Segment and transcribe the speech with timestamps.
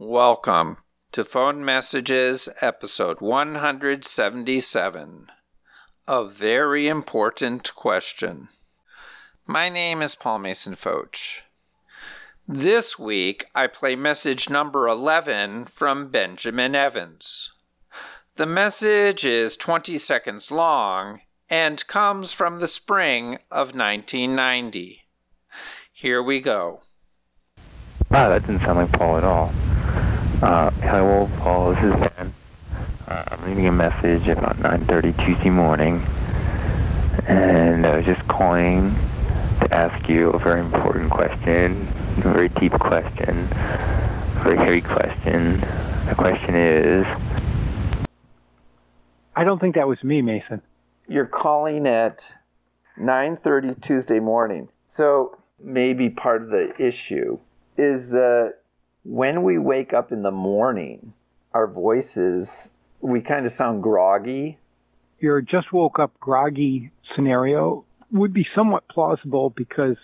[0.00, 0.76] Welcome
[1.10, 5.26] to Phone Messages, episode 177.
[6.06, 8.46] A very important question.
[9.44, 11.40] My name is Paul Mason Fotsch.
[12.46, 17.50] This week, I play message number 11 from Benjamin Evans.
[18.36, 25.00] The message is 20 seconds long and comes from the spring of 1990.
[25.92, 26.82] Here we go.
[28.12, 29.52] Wow, that didn't sound like Paul at all.
[30.40, 31.74] Uh, hello, Paul.
[31.74, 32.32] This is Ben.
[33.08, 36.00] Uh, I'm leaving a message about 9:30 Tuesday morning,
[37.26, 38.94] and I was just calling
[39.60, 45.58] to ask you a very important question, a very deep question, a very heavy question.
[46.06, 47.04] The question is,
[49.34, 50.62] I don't think that was me, Mason.
[51.08, 52.20] You're calling at
[52.96, 54.68] 9:30 Tuesday morning.
[54.88, 57.40] So maybe part of the issue
[57.76, 58.57] is that
[59.08, 61.14] when we wake up in the morning,
[61.54, 62.46] our voices,
[63.00, 64.58] we kind of sound groggy.
[65.18, 69.96] Your just woke up groggy scenario would be somewhat plausible because,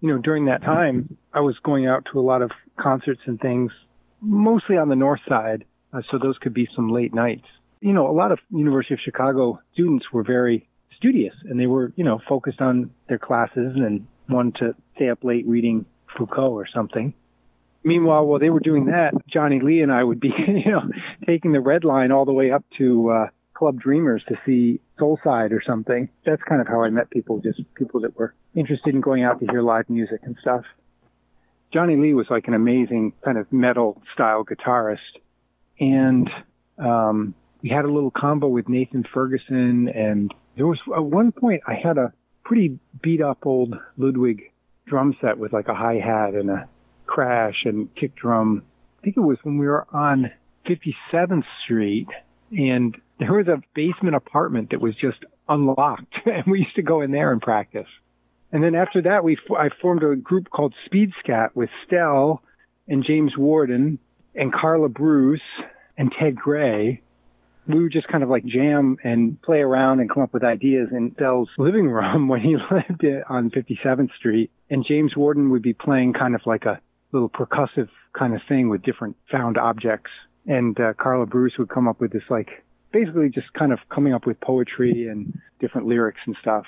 [0.00, 3.40] you know, during that time, I was going out to a lot of concerts and
[3.40, 3.70] things,
[4.20, 5.64] mostly on the north side.
[5.92, 7.46] Uh, so those could be some late nights.
[7.80, 11.92] You know, a lot of University of Chicago students were very studious and they were,
[11.94, 15.86] you know, focused on their classes and wanted to stay up late reading
[16.16, 17.14] Foucault or something.
[17.84, 20.82] Meanwhile, while they were doing that, Johnny Lee and I would be, you know,
[21.26, 25.52] taking the red line all the way up to uh, Club Dreamerz to see Soulside
[25.52, 26.08] or something.
[26.24, 29.40] That's kind of how I met people, just people that were interested in going out
[29.40, 30.64] to hear live music and stuff.
[31.72, 34.98] Johnny Lee was like an amazing kind of metal style guitarist.
[35.80, 36.28] And
[36.78, 39.88] um, we had a little combo with Nathan Ferguson.
[39.88, 42.12] And there was at one point I had a
[42.44, 44.42] pretty beat up old Ludwig
[44.86, 46.68] drum set with like a hi hat and a
[47.12, 48.62] crash and kick drum.
[48.98, 50.30] I think it was when we were on
[50.66, 52.08] 57th Street
[52.50, 57.02] and there was a basement apartment that was just unlocked and we used to go
[57.02, 57.88] in there and practice.
[58.50, 62.42] And then after that, we I formed a group called Speed Scat with Stell
[62.88, 63.98] and James Warden
[64.34, 65.40] and Carla Bruce
[65.98, 67.02] and Ted Gray.
[67.66, 70.88] We would just kind of like jam and play around and come up with ideas
[70.90, 74.50] in Stell's living room when he lived on 57th Street.
[74.70, 76.80] And James Warden would be playing kind of like a
[77.12, 80.10] little percussive kind of thing with different found objects.
[80.46, 84.12] And uh, Carla Bruce would come up with this like basically just kind of coming
[84.12, 86.66] up with poetry and different lyrics and stuff.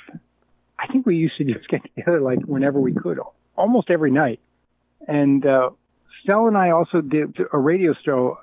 [0.79, 3.19] I think we used to just get together like whenever we could,
[3.57, 4.41] almost every night.
[5.07, 5.71] And uh,
[6.23, 8.39] Stella and I also did a radio show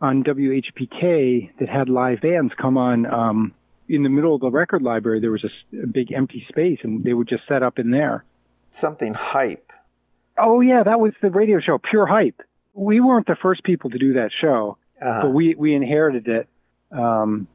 [0.00, 3.06] on WHPK that had live bands come on.
[3.06, 3.54] Um,
[3.88, 7.04] in the middle of the record library, there was a, a big empty space, and
[7.04, 8.24] they would just set up in there.
[8.80, 9.70] Something hype.
[10.38, 12.40] Oh yeah, that was the radio show, Pure Hype.
[12.72, 15.20] We weren't the first people to do that show, uh-huh.
[15.22, 16.48] but we we inherited it.
[16.90, 17.46] Um,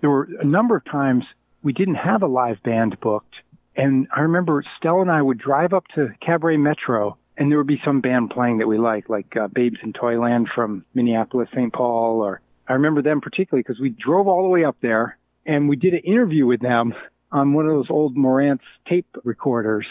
[0.00, 1.24] there were a number of times
[1.62, 3.34] we didn't have a live band booked,
[3.76, 7.66] and I remember Stella and I would drive up to Cabaret Metro, and there would
[7.66, 11.72] be some band playing that we liked, like uh, Babes in Toyland from Minneapolis, St.
[11.72, 15.68] Paul, or I remember them particularly because we drove all the way up there and
[15.68, 16.94] we did an interview with them
[17.32, 19.86] on one of those old Marantz tape recorders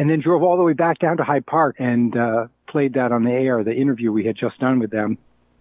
[0.00, 3.12] and then drove all the way back down to Hyde Park and uh, played that
[3.12, 5.18] on the air, the interview we had just done with them.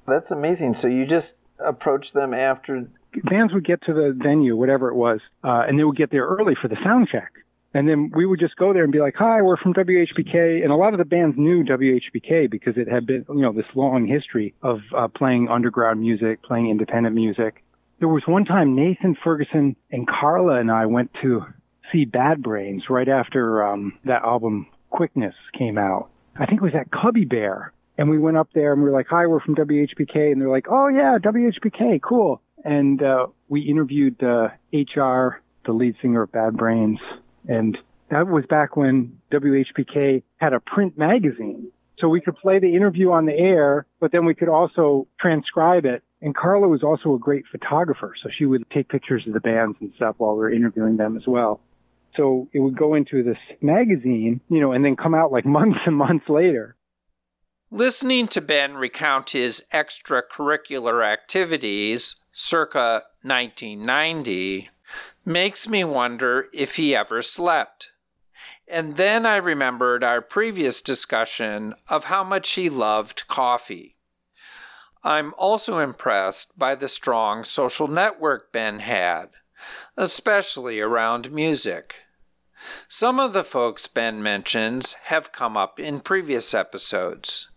[0.07, 0.75] That's amazing.
[0.75, 2.87] So you just approached them after
[3.25, 6.25] bands would get to the venue, whatever it was, uh, and they would get there
[6.25, 7.33] early for the sound check.
[7.73, 10.71] And then we would just go there and be like, "Hi, we're from WHPK." And
[10.71, 14.07] a lot of the bands knew WHPK because it had been, you know, this long
[14.07, 17.61] history of uh, playing underground music, playing independent music.
[17.99, 21.45] There was one time Nathan Ferguson and Carla and I went to
[21.91, 26.09] see Bad Brains right after um, that album Quickness came out.
[26.35, 27.73] I think it was at Cubby Bear.
[27.97, 30.31] And we went up there and we were like, hi, we're from WHPK.
[30.31, 32.41] And they're like, oh, yeah, WHPK, cool.
[32.63, 36.99] And uh, we interviewed uh, HR, the lead singer of Bad Brains.
[37.47, 37.77] And
[38.09, 41.71] that was back when WHPK had a print magazine.
[41.99, 45.85] So we could play the interview on the air, but then we could also transcribe
[45.85, 46.01] it.
[46.21, 48.13] And Carla was also a great photographer.
[48.23, 51.17] So she would take pictures of the bands and stuff while we were interviewing them
[51.17, 51.59] as well.
[52.15, 55.79] So it would go into this magazine, you know, and then come out like months
[55.85, 56.75] and months later.
[57.71, 64.69] Listening to Ben recount his extracurricular activities circa 1990
[65.23, 67.91] makes me wonder if he ever slept.
[68.67, 73.97] And then I remembered our previous discussion of how much he loved coffee.
[75.03, 79.29] I'm also impressed by the strong social network Ben had
[79.97, 82.03] especially around music.
[82.87, 87.49] Some of the folks Ben mentions have come up in previous episodes,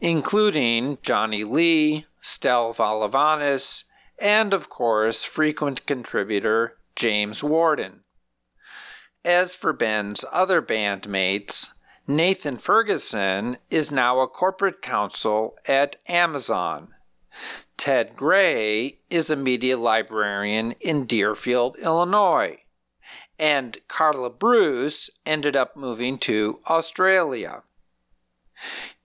[0.00, 3.84] including Johnny Lee, Stell Valavanis,
[4.18, 8.00] and of course, frequent contributor James Warden.
[9.24, 11.70] As for Ben's other bandmates,
[12.06, 16.88] Nathan Ferguson is now a corporate counsel at Amazon.
[17.76, 22.58] Ted Gray is a media librarian in Deerfield, Illinois.
[23.38, 27.62] And Carla Bruce ended up moving to Australia.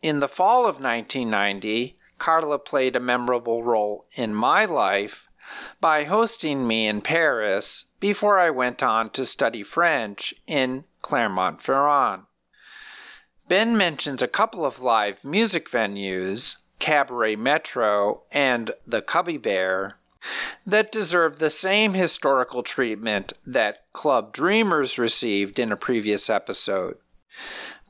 [0.02, 5.28] In the fall of 1990, Carla played a memorable role in my life
[5.82, 12.24] by hosting me in Paris before I went on to study French in Clermont Ferrand.
[13.48, 19.98] Ben mentions a couple of live music venues, Cabaret Metro and the Cubby Bear,
[20.66, 26.98] that deserve the same historical treatment that Club Dreamerz received in a previous episode.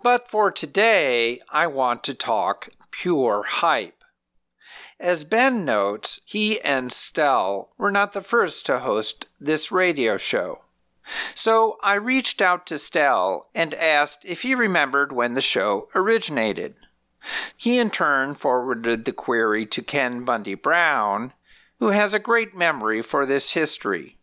[0.04, 4.04] But for today, I want to talk pure hype.
[5.00, 10.60] As Ben notes, he and Stell were not the first to host this radio show.
[11.34, 16.76] So I reached out to Stell and asked if he remembered when the show originated.
[17.56, 21.34] He in turn forwarded the query to Ken Bundy Brown,
[21.80, 24.18] who has a great memory for this history.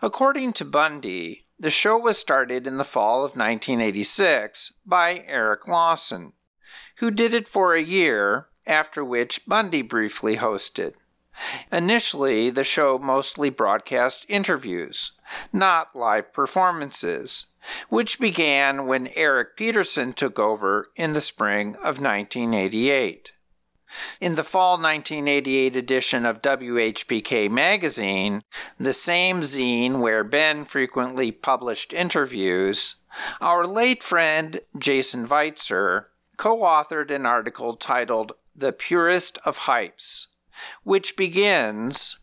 [0.00, 6.32] According to Bundy, the show was started in the fall of 1986 by Eric Lawson,
[6.98, 10.94] who did it for a year, after which Bundy briefly hosted.
[11.70, 15.12] Initially, the show mostly broadcast interviews,
[15.52, 17.46] not live performances,
[17.88, 23.32] which began when Eric Peterson took over in the spring of 1988.
[24.20, 28.42] In the fall 1988 edition of WHPK magazine,
[28.78, 32.96] the same zine where Ben frequently published interviews,
[33.40, 40.26] our late friend Jason Weitzer co authored an article titled The Purest of Hypes,
[40.82, 42.16] which begins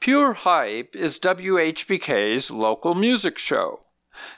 [0.00, 3.83] Pure Hype is WHPK's local music show,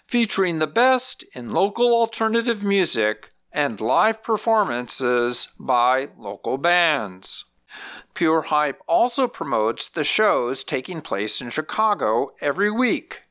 [0.06, 7.46] featuring the best in local alternative music and live performances by local bands.
[8.14, 13.22] Pure Hype also promotes the shows taking place in Chicago every week,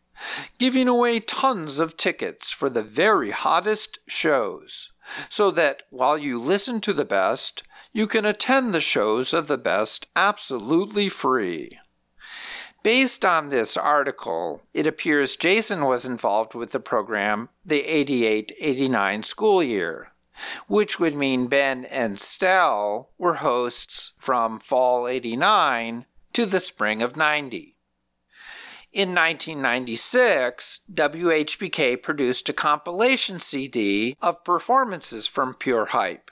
[0.57, 4.91] giving away tons of tickets for the very hottest shows,
[5.29, 7.63] so that while you listen to the best,
[7.93, 11.79] you can attend the shows of the best absolutely free.
[12.85, 19.23] Based on this article, it appears Jason was involved with the program the 88 89
[19.23, 20.11] school year
[20.67, 27.17] which would mean Ben and Stell were hosts from fall 89 to the spring of
[27.17, 27.75] 90.
[28.93, 36.29] In 1996, WHPK produced a compilation CD of performances from Pure Hype,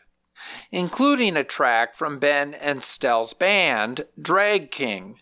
[0.71, 5.19] including a track from Ben and Stell's band, Drag King,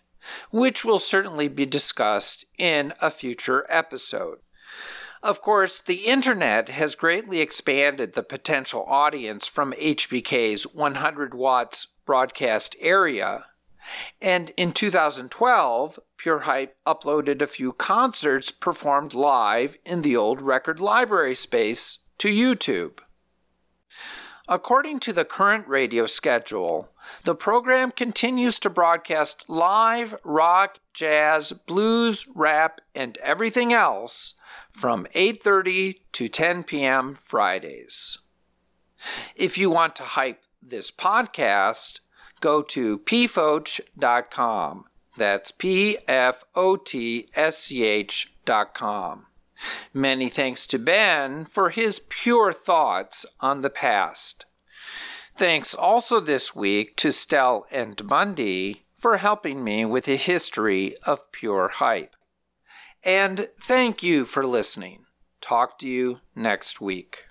[0.52, 4.40] which will certainly be discussed in a future episode.
[5.24, 12.76] Of course, the internet has greatly expanded the potential audience from HPK's 100 watts broadcast
[12.80, 13.46] area.
[14.20, 20.80] And in 2012, Pure Hype uploaded a few concerts performed live in the old record
[20.80, 23.00] library space to YouTube.
[24.52, 26.90] According to the current radio schedule,
[27.24, 34.36] the program continues to broadcast live rock, jazz, blues, rap, and everything else
[34.74, 37.16] from 8:30 to 10 p.m.
[37.16, 38.18] Fridays.
[39.38, 42.02] If you want to hype this podcast,
[42.42, 44.86] go to pfotsch.com.
[45.16, 49.28] That's P F O T S C H.com.
[49.94, 54.46] Many thanks to Ben for his pure thoughts on the past.
[55.36, 61.32] Thanks also this week to Stell and Bundy for helping me with a history of
[61.32, 62.16] pure hype.
[63.04, 65.06] And thank you for listening.
[65.42, 67.26] Talk to you next week.